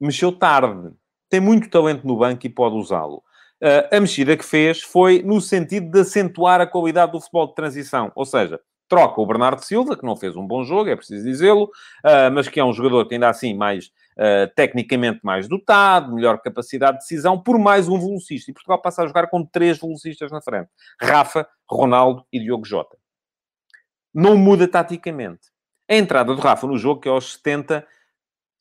[0.01, 0.93] mexeu tarde.
[1.29, 3.23] Tem muito talento no banco e pode usá-lo.
[3.61, 7.55] Uh, a mexida que fez foi no sentido de acentuar a qualidade do futebol de
[7.55, 8.11] transição.
[8.15, 11.65] Ou seja, troca o Bernardo Silva, que não fez um bom jogo, é preciso dizê-lo,
[11.65, 16.41] uh, mas que é um jogador que ainda assim mais uh, tecnicamente mais dotado, melhor
[16.41, 18.51] capacidade de decisão, por mais um velocista.
[18.51, 20.69] E Portugal passa a jogar com três velocistas na frente.
[21.01, 22.97] Rafa, Ronaldo e Diogo Jota.
[24.13, 25.49] Não muda taticamente.
[25.89, 27.87] A entrada do Rafa no jogo, que é aos 70,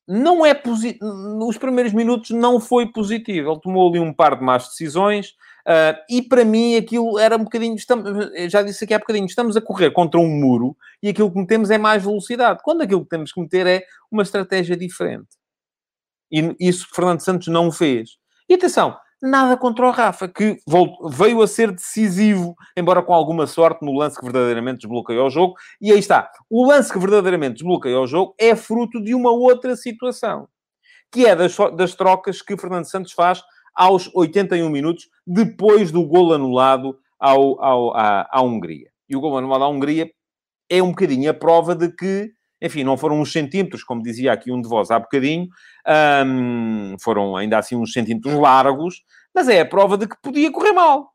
[0.08, 1.06] não é positivo.
[1.06, 3.52] Nos primeiros minutos não foi positivo.
[3.52, 5.36] Ele tomou ali um par de más decisões,
[5.68, 7.76] Uh, e para mim aquilo era um bocadinho.
[7.76, 8.10] Estamos,
[8.50, 11.70] já disse aqui há bocadinho, estamos a correr contra um muro e aquilo que metemos
[11.70, 12.62] é mais velocidade.
[12.64, 15.28] Quando aquilo que temos que meter é uma estratégia diferente.
[16.32, 18.12] E isso Fernando Santos não fez.
[18.50, 20.58] E atenção, nada contra o Rafa, que
[21.12, 25.56] veio a ser decisivo, embora com alguma sorte, no lance que verdadeiramente desbloqueou o jogo.
[25.82, 26.30] E aí está.
[26.50, 30.48] O lance que verdadeiramente desbloqueou o jogo é fruto de uma outra situação,
[31.12, 33.42] que é das, das trocas que Fernando Santos faz
[33.76, 38.90] aos 81 minutos, depois do gol anulado ao, ao, à, à Hungria.
[39.08, 40.10] E o gol anulado à Hungria
[40.70, 44.52] é um bocadinho a prova de que, enfim, não foram uns centímetros, como dizia aqui
[44.52, 45.48] um de vós há bocadinho,
[47.00, 51.12] foram ainda assim uns centímetros largos, mas é a prova de que podia correr mal.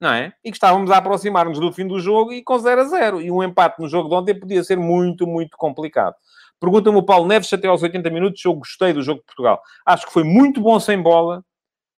[0.00, 0.32] Não é?
[0.44, 3.20] E que estávamos a aproximar-nos do fim do jogo e com 0 a 0.
[3.22, 6.14] E um empate no jogo de ontem podia ser muito, muito complicado.
[6.60, 9.62] Pergunta-me o Paulo Neves, até aos 80 minutos, eu gostei do jogo de Portugal.
[9.86, 11.42] Acho que foi muito bom sem bola,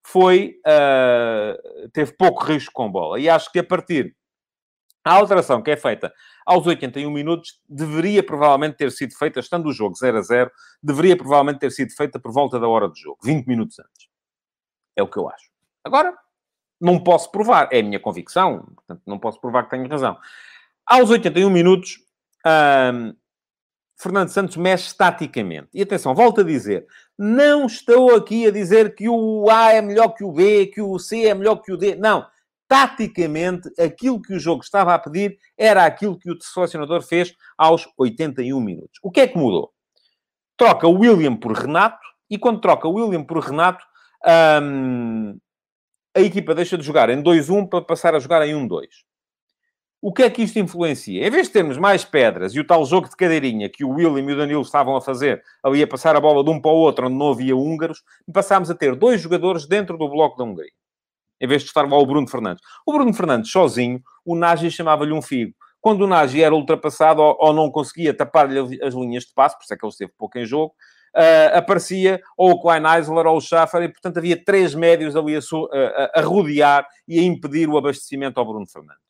[0.06, 3.20] foi, uh, teve pouco risco com bola.
[3.20, 4.16] E acho que a partir
[5.06, 6.12] a alteração que é feita
[6.46, 11.16] aos 81 minutos deveria provavelmente ter sido feita, estando o jogo 0 a 0, deveria
[11.16, 14.10] provavelmente ter sido feita por volta da hora do jogo, 20 minutos antes.
[14.96, 15.50] É o que eu acho.
[15.84, 16.18] Agora,
[16.82, 20.18] não posso provar, é a minha convicção, portanto, não posso provar que tenho razão.
[20.86, 22.00] Aos 81 minutos,
[22.46, 23.16] um,
[23.98, 25.70] Fernando Santos mexe taticamente.
[25.74, 26.86] E atenção, volto a dizer,
[27.18, 30.98] não estou aqui a dizer que o A é melhor que o B, que o
[31.00, 31.96] C é melhor que o D.
[31.96, 32.26] Não.
[32.68, 37.88] Taticamente, aquilo que o jogo estava a pedir era aquilo que o selecionador fez aos
[37.98, 39.00] 81 minutos.
[39.04, 39.72] O que é que mudou?
[40.58, 42.00] Troca William por Renato,
[42.30, 43.84] e quando troca William por Renato,
[44.64, 45.38] hum,
[46.16, 48.88] a equipa deixa de jogar em 2-1 para passar a jogar em 1-2.
[50.02, 51.26] O que é que isto influencia?
[51.26, 54.30] Em vez de termos mais pedras e o tal jogo de cadeirinha que o William
[54.30, 56.76] e o Danilo estavam a fazer, ali a passar a bola de um para o
[56.76, 60.72] outro, onde não havia húngaros, passámos a ter dois jogadores dentro do bloco da Hungria.
[61.40, 62.64] Em vez de estar lá o Bruno Fernandes.
[62.86, 65.54] O Bruno Fernandes, sozinho, o Nagy chamava-lhe um figo.
[65.82, 69.64] Quando o Nagy era ultrapassado ou, ou não conseguia tapar-lhe as linhas de passo, por
[69.64, 70.74] isso é que ele esteve pouco em jogo,
[71.16, 75.36] uh, aparecia ou o Klein Eisler ou o Schaffer, e portanto havia três médios ali
[75.36, 79.04] a, a, a rodear e a impedir o abastecimento ao Bruno Fernandes.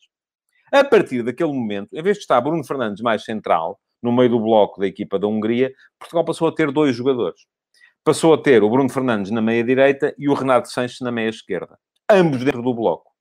[0.71, 4.39] A partir daquele momento, em vez de estar Bruno Fernandes mais central, no meio do
[4.39, 7.41] bloco da equipa da Hungria, Portugal passou a ter dois jogadores.
[8.03, 11.79] Passou a ter o Bruno Fernandes na meia-direita e o Renato Sanches na meia-esquerda.
[12.09, 13.11] Ambos dentro do bloco.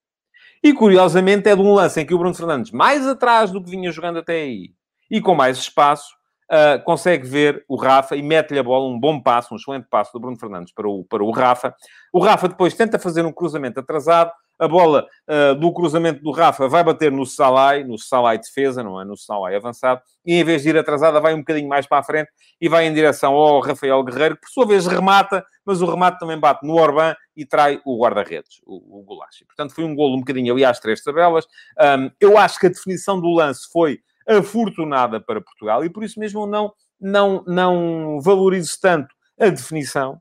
[0.62, 3.70] E, curiosamente, é de um lance em que o Bruno Fernandes, mais atrás do que
[3.70, 4.72] vinha jogando até aí,
[5.10, 6.14] e com mais espaço,
[6.50, 10.12] uh, consegue ver o Rafa e mete-lhe a bola, um bom passo, um excelente passo
[10.12, 11.74] do Bruno Fernandes para o, para o Rafa.
[12.12, 16.68] O Rafa depois tenta fazer um cruzamento atrasado, a bola uh, do cruzamento do Rafa
[16.68, 19.04] vai bater no Salai, no Salai defesa, não é?
[19.04, 22.02] No Salai avançado, e em vez de ir atrasada, vai um bocadinho mais para a
[22.02, 25.86] frente e vai em direção ao Rafael Guerreiro, que por sua vez remata, mas o
[25.86, 29.04] remate também bate no Orban e trai o guarda-redes, o, o.
[29.46, 31.46] Portanto, foi um golo um bocadinho ali às três tabelas.
[31.80, 36.18] Um, eu acho que a definição do lance foi afortunada para Portugal e por isso
[36.18, 40.20] mesmo não, não, não valorizo tanto a definição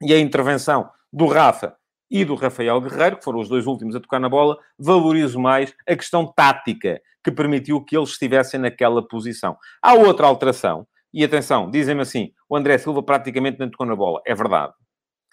[0.00, 1.76] e a intervenção do Rafa
[2.12, 5.74] e do Rafael Guerreiro, que foram os dois últimos a tocar na bola, valorizo mais
[5.88, 9.56] a questão tática que permitiu que eles estivessem naquela posição.
[9.80, 14.20] Há outra alteração, e atenção, dizem-me assim, o André Silva praticamente não tocou na bola.
[14.26, 14.74] É verdade.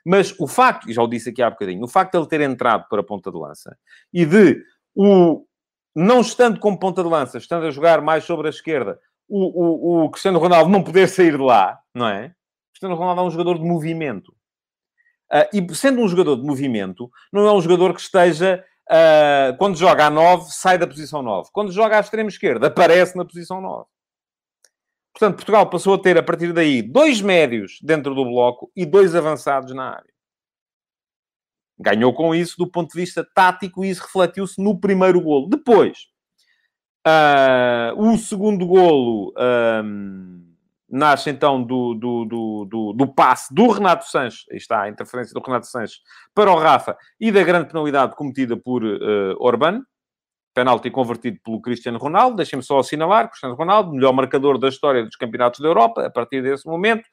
[0.06, 2.42] Mas o facto, e já o disse aqui há bocadinho, o facto de ele ter
[2.42, 3.78] entrado para a ponta de lança
[4.14, 4.64] e de
[4.96, 5.46] o,
[5.94, 10.06] não estando como ponta de lança, estando a jogar mais sobre a esquerda, o, o,
[10.06, 12.28] o Cristiano Ronaldo não poder sair de lá, não é?
[12.28, 14.34] O Cristiano Ronaldo é um jogador de movimento.
[15.32, 19.78] Uh, e sendo um jogador de movimento, não é um jogador que esteja, uh, quando
[19.78, 21.50] joga a 9, sai da posição 9.
[21.54, 23.86] Quando joga à extrema esquerda, aparece na posição 9.
[25.14, 29.16] Portanto, Portugal passou a ter, a partir daí, dois médios dentro do bloco e dois
[29.16, 30.10] avançados na área.
[31.78, 35.48] Ganhou com isso do ponto de vista tático e isso refletiu-se no primeiro golo.
[35.48, 36.08] Depois,
[37.08, 39.34] uh, o segundo golo
[40.90, 45.34] nasce então do, do, do, do, do passe do Renato Sanches, aí está a interferência
[45.34, 46.00] do Renato Sanches,
[46.34, 49.82] para o Rafa e da grande penalidade cometida por uh, Orban,
[50.54, 52.38] penalti convertido pelo Cristiano Ronaldo.
[52.38, 56.42] Deixem-me só assinalar, Cristiano Ronaldo, melhor marcador da história dos campeonatos da Europa, a partir
[56.42, 57.04] desse momento.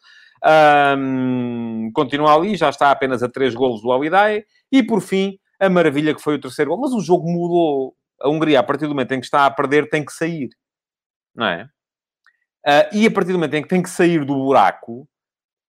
[0.45, 4.45] Um, continua ali, já está apenas a três golos do Alidae.
[4.71, 6.81] E, por fim, a maravilha que foi o terceiro gol.
[6.81, 7.95] Mas o jogo mudou.
[8.21, 10.49] A Hungria, a partir do momento em que está a perder, tem que sair.
[11.35, 11.69] Não é?
[12.67, 15.09] Uh, e a partir do momento em que tem que sair do buraco,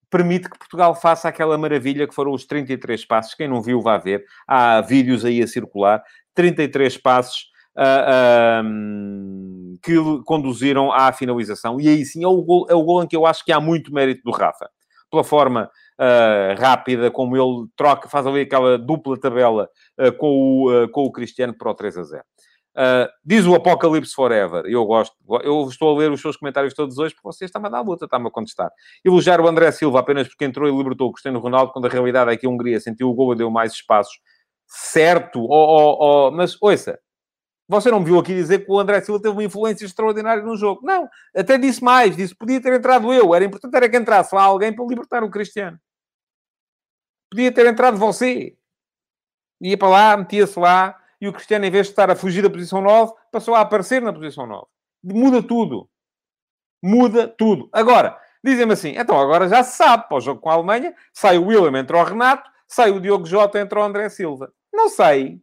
[0.09, 3.35] permite que Portugal faça aquela maravilha que foram os 33 passos.
[3.35, 4.25] Quem não viu, vá ver.
[4.47, 6.01] Há vídeos aí a circular.
[6.33, 8.63] 33 passos uh,
[9.83, 9.93] que
[10.25, 11.79] conduziram à finalização.
[11.79, 13.59] E aí sim é o, gol, é o gol em que eu acho que há
[13.59, 14.69] muito mérito do Rafa.
[15.09, 20.89] Pela forma uh, rápida como ele troca, faz ali aquela dupla tabela uh, com, o,
[20.89, 22.23] com o Cristiano para o 3 a 0.
[23.25, 27.13] Diz o Apocalipse Forever, eu gosto, eu estou a ler os seus comentários todos hoje
[27.15, 28.69] porque você está-me a dar luta, está-me a contestar.
[29.03, 32.31] Elogiar o André Silva apenas porque entrou e libertou o Cristiano Ronaldo, quando a realidade
[32.31, 34.19] é que a Hungria sentiu o gol e deu mais espaços.
[34.67, 36.99] Certo, oh, oh, oh, mas ouça,
[37.67, 40.55] você não me viu aqui dizer que o André Silva teve uma influência extraordinária no
[40.55, 40.81] jogo.
[40.85, 44.43] Não, até disse mais, disse podia ter entrado eu, era importante era que entrasse lá
[44.43, 45.79] alguém para libertar o Cristiano.
[47.29, 48.55] Podia ter entrado você.
[49.59, 52.49] Ia para lá, metia-se lá, e o Cristiano, em vez de estar a fugir da
[52.49, 54.65] posição 9, passou a aparecer na posição 9.
[55.03, 55.89] Muda tudo.
[56.81, 57.69] Muda tudo.
[57.73, 61.37] Agora, dizem-me assim, então agora já se sabe, para o jogo com a Alemanha, sai
[61.37, 64.53] o William, entra o Renato, sai o Diogo Jota, entra o André Silva.
[64.71, 65.41] Não sei.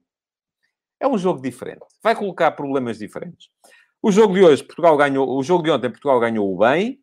[1.01, 1.85] É um jogo diferente.
[2.03, 3.49] Vai colocar problemas diferentes.
[4.01, 5.29] O jogo de hoje, Portugal ganhou...
[5.29, 7.01] O jogo de ontem, Portugal ganhou bem.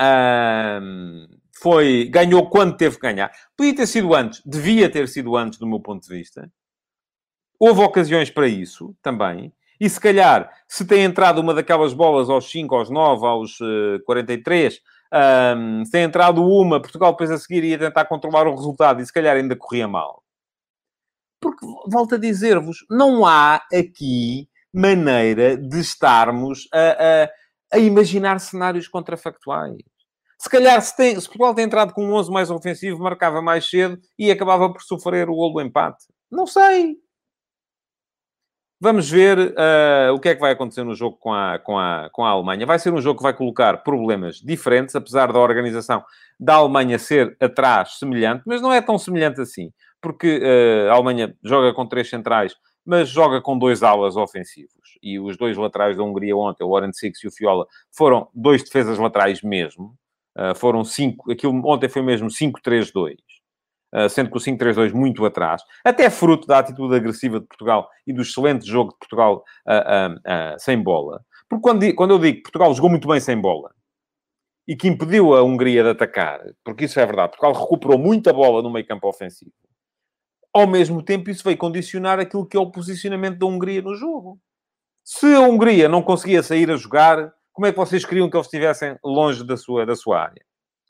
[0.00, 1.26] Um,
[1.60, 2.04] foi...
[2.04, 3.32] Ganhou quando teve que ganhar.
[3.56, 4.40] Podia ter sido antes.
[4.44, 6.50] Devia ter sido antes, do meu ponto de vista.
[7.58, 9.52] Houve ocasiões para isso, também.
[9.80, 14.02] E se calhar, se tem entrado uma daquelas bolas aos 5, aos 9, aos uh,
[14.04, 14.80] 43,
[15.56, 19.06] um, se tem entrado uma, Portugal depois a seguir ia tentar controlar o resultado e
[19.06, 20.22] se calhar ainda corria mal.
[21.40, 28.88] Porque, volto a dizer-vos, não há aqui maneira de estarmos a, a, a imaginar cenários
[28.88, 29.78] contrafactuais.
[30.38, 33.68] Se calhar, se, tem, se Portugal tem entrado com um 11 mais ofensivo, marcava mais
[33.68, 36.04] cedo e acabava por sofrer o gol do empate.
[36.30, 36.96] Não sei.
[38.78, 42.10] Vamos ver uh, o que é que vai acontecer no jogo com a, com, a,
[42.12, 42.66] com a Alemanha.
[42.66, 46.04] Vai ser um jogo que vai colocar problemas diferentes, apesar da organização
[46.38, 51.34] da Alemanha ser atrás semelhante, mas não é tão semelhante assim, porque uh, a Alemanha
[51.42, 54.98] joga com três centrais, mas joga com dois alas ofensivos.
[55.02, 58.62] E os dois laterais da Hungria ontem, o Warren Six e o Fiola, foram dois
[58.62, 59.96] defesas laterais mesmo.
[60.36, 63.16] Uh, foram cinco, aquilo ontem foi mesmo 5-3-2.
[63.92, 68.12] Ah, sendo que o 5-3-2 muito atrás, até fruto da atitude agressiva de Portugal e
[68.12, 71.24] do excelente jogo de Portugal uh, uh, sem bola.
[71.48, 73.72] Porque quando, quando eu digo que Portugal jogou muito bem sem bola
[74.66, 78.60] e que impediu a Hungria de atacar, porque isso é verdade, Portugal recuperou muita bola
[78.60, 79.52] no meio campo ofensivo.
[80.52, 84.40] Ao mesmo tempo, isso veio condicionar aquilo que é o posicionamento da Hungria no jogo.
[85.04, 88.46] Se a Hungria não conseguia sair a jogar, como é que vocês queriam que eles
[88.46, 90.44] estivessem longe da sua, da sua área?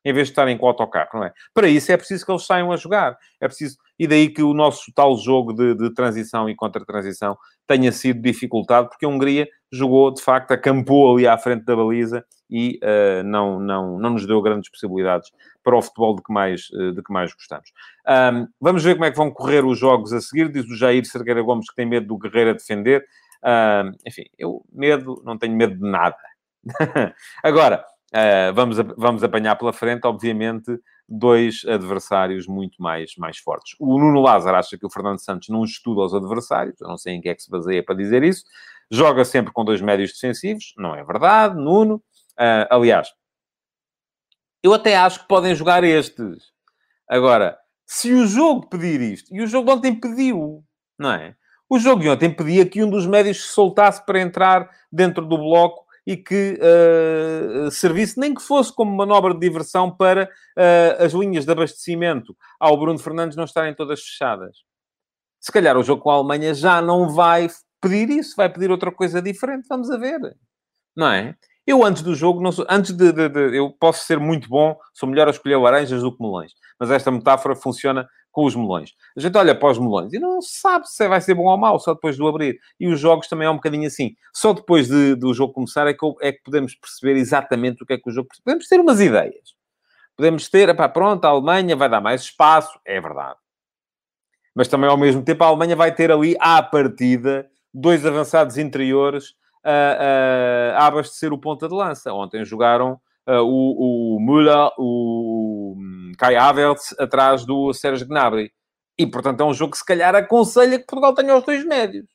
[0.06, 1.32] Em vez de estarem com o autocarro, não é?
[1.52, 3.18] Para isso é preciso que eles saiam a jogar.
[3.40, 3.76] É preciso...
[3.98, 8.88] E daí que o nosso tal jogo de, de transição e contra-transição tenha sido dificultado,
[8.88, 13.58] porque a Hungria jogou, de facto, acampou ali à frente da baliza e uh, não,
[13.58, 15.32] não, não nos deu grandes possibilidades
[15.64, 17.72] para o futebol de que mais, uh, de que mais gostamos.
[18.06, 20.52] Um, vamos ver como é que vão correr os jogos a seguir.
[20.52, 23.04] Diz o Jair Sergueira Gomes que tem medo do Guerreiro a defender.
[23.42, 26.16] Um, enfim, eu medo, não tenho medo de nada.
[27.42, 33.74] Agora, Uh, vamos, vamos apanhar pela frente, obviamente, dois adversários muito mais, mais fortes.
[33.80, 37.14] O Nuno Lázaro acha que o Fernando Santos não estuda os adversários, eu não sei
[37.14, 38.44] em que é que se baseia para dizer isso.
[38.90, 41.96] Joga sempre com dois médios defensivos, não é verdade, Nuno.
[42.38, 43.08] Uh, aliás,
[44.62, 46.52] eu até acho que podem jogar estes.
[47.08, 50.64] Agora, se o jogo pedir isto, e o jogo ontem pediu,
[50.98, 51.36] não é?
[51.68, 55.38] O jogo de ontem pedia que um dos médios se soltasse para entrar dentro do
[55.38, 61.12] bloco e que uh, servisse, nem que fosse como manobra de diversão para uh, as
[61.12, 64.58] linhas de abastecimento ao Bruno Fernandes não estarem todas fechadas.
[65.40, 67.48] Se calhar o jogo com a Alemanha já não vai
[67.80, 70.20] pedir isso, vai pedir outra coisa diferente, vamos a ver.
[70.96, 71.34] Não é?
[71.66, 74.76] Eu, antes do jogo, não sou, antes de, de, de, Eu posso ser muito bom,
[74.94, 76.52] sou melhor a escolher laranjas do que melões.
[76.78, 78.92] Mas esta metáfora funciona com os melões.
[79.16, 81.80] A gente olha para os melões e não sabe se vai ser bom ou mau,
[81.80, 82.60] só depois do abrir.
[82.78, 84.14] E os jogos também é um bocadinho assim.
[84.30, 87.94] Só depois de, do jogo começar é que, é que podemos perceber exatamente o que
[87.94, 88.28] é que o jogo...
[88.44, 89.54] Podemos ter umas ideias.
[90.14, 93.38] Podemos ter, epá, pronto, a Alemanha vai dar mais espaço, é verdade.
[94.54, 99.34] Mas também, ao mesmo tempo, a Alemanha vai ter ali, à partida, dois avançados interiores
[99.64, 102.12] a, a, a abastecer o ponta de lança.
[102.12, 108.52] Ontem jogaram uh, o, o Müller, o hum, Kai Havertz atrás do Sérgio Gnabry.
[108.98, 112.06] E, portanto, é um jogo que se calhar aconselha que Portugal tenha os dois médios.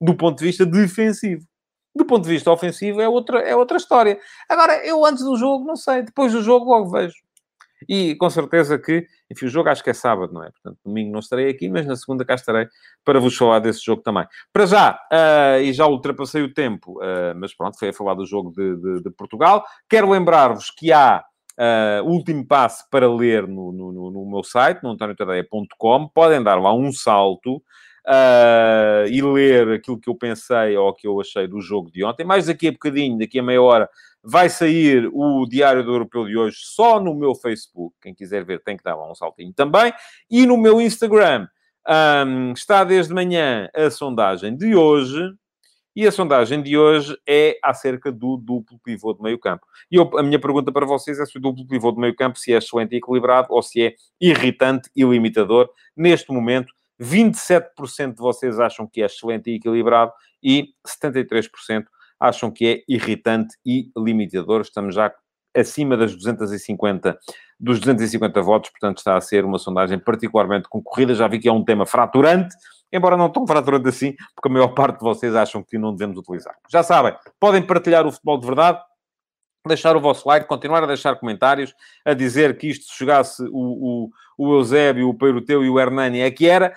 [0.00, 1.46] Do ponto de vista defensivo.
[1.94, 4.18] Do ponto de vista ofensivo é outra, é outra história.
[4.48, 6.02] Agora, eu antes do jogo, não sei.
[6.02, 7.26] Depois do jogo logo vejo.
[7.88, 10.50] E com certeza que, enfim, o jogo acho que é sábado, não é?
[10.50, 12.66] Portanto, domingo não estarei aqui, mas na segunda cá estarei
[13.04, 14.26] para vos falar desse jogo também.
[14.52, 18.26] Para já, uh, e já ultrapassei o tempo, uh, mas pronto, foi a falar do
[18.26, 19.64] jogo de, de, de Portugal.
[19.88, 21.24] Quero lembrar-vos que há
[21.58, 26.08] uh, último passo para ler no, no, no meu site, no antoniotadeia.com.
[26.08, 27.62] Podem dar lá um salto.
[28.08, 32.24] Uh, e ler aquilo que eu pensei ou que eu achei do jogo de ontem.
[32.24, 33.90] Mais daqui a bocadinho, daqui a meia hora,
[34.28, 37.94] Vai sair o Diário do Europeu de hoje só no meu Facebook.
[38.02, 39.92] Quem quiser ver tem que dar lá um saltinho também.
[40.28, 41.46] E no meu Instagram
[42.26, 45.32] um, está desde manhã a sondagem de hoje.
[45.96, 49.66] E a sondagem de hoje é acerca do duplo pivô de meio campo.
[49.90, 52.38] E eu, a minha pergunta para vocês é se o duplo pivô de meio campo
[52.38, 55.70] se é excelente e equilibrado ou se é irritante e limitador.
[55.96, 61.86] Neste momento, 27% de vocês acham que é excelente e equilibrado e 73%
[62.20, 64.60] acham que é irritante e limitador.
[64.60, 65.10] Estamos já
[65.56, 67.18] acima das 250,
[67.58, 71.14] dos 250 votos, portanto está a ser uma sondagem particularmente concorrida.
[71.14, 72.54] Já vi que é um tema fraturante,
[72.96, 76.18] embora não tão fraturante assim, porque a maior parte de vocês acham que não devemos
[76.18, 76.54] utilizar.
[76.70, 78.80] Já sabem, podem partilhar o futebol de verdade,
[79.66, 84.08] deixar o vosso like, continuar a deixar comentários, a dizer que isto se jogasse o,
[84.08, 86.74] o, o Eusébio, o Peiroteu e o Hernani é que era.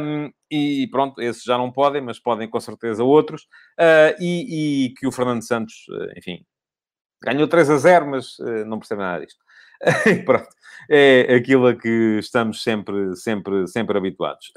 [0.00, 3.42] Um, e pronto, esses já não podem, mas podem com certeza outros.
[3.78, 6.44] Uh, e, e, que o Fernando Santos, uh, enfim,
[7.22, 9.43] ganhou 3 a 0, mas uh, não percebe nada disto.
[10.24, 10.48] pronto,
[10.90, 14.52] é aquilo a que estamos sempre, sempre, sempre habituados.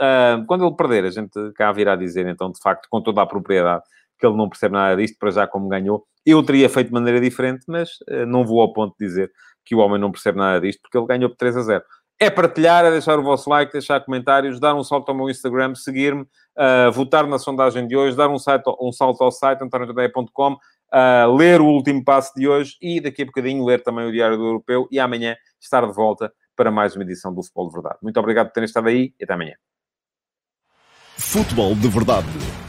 [0.48, 3.84] quando ele perder, a gente cá virá dizer, então, de facto, com toda a propriedade,
[4.20, 6.06] que ele não percebe nada disto, para já como ganhou.
[6.26, 7.90] Eu teria feito de maneira diferente, mas
[8.28, 9.32] não vou ao ponto de dizer
[9.68, 11.84] que o homem não percebe nada disto, porque ele ganhou por 3 a 0.
[12.20, 15.76] é partilhar, é deixar o vosso like, deixar comentários, dar um salto ao meu Instagram,
[15.76, 20.58] seguir-me, uh, votar na sondagem de hoje, dar um, site, um salto ao site antoniotadeia.com,
[20.94, 24.38] uh, ler o último passo de hoje e daqui a bocadinho ler também o Diário
[24.38, 27.98] do Europeu e amanhã estar de volta para mais uma edição do Futebol de Verdade.
[28.02, 29.54] Muito obrigado por terem estado aí e até amanhã.
[31.18, 32.28] Futebol de Verdade,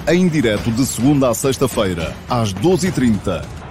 [0.08, 3.67] em direto de segunda a sexta-feira, às 12h30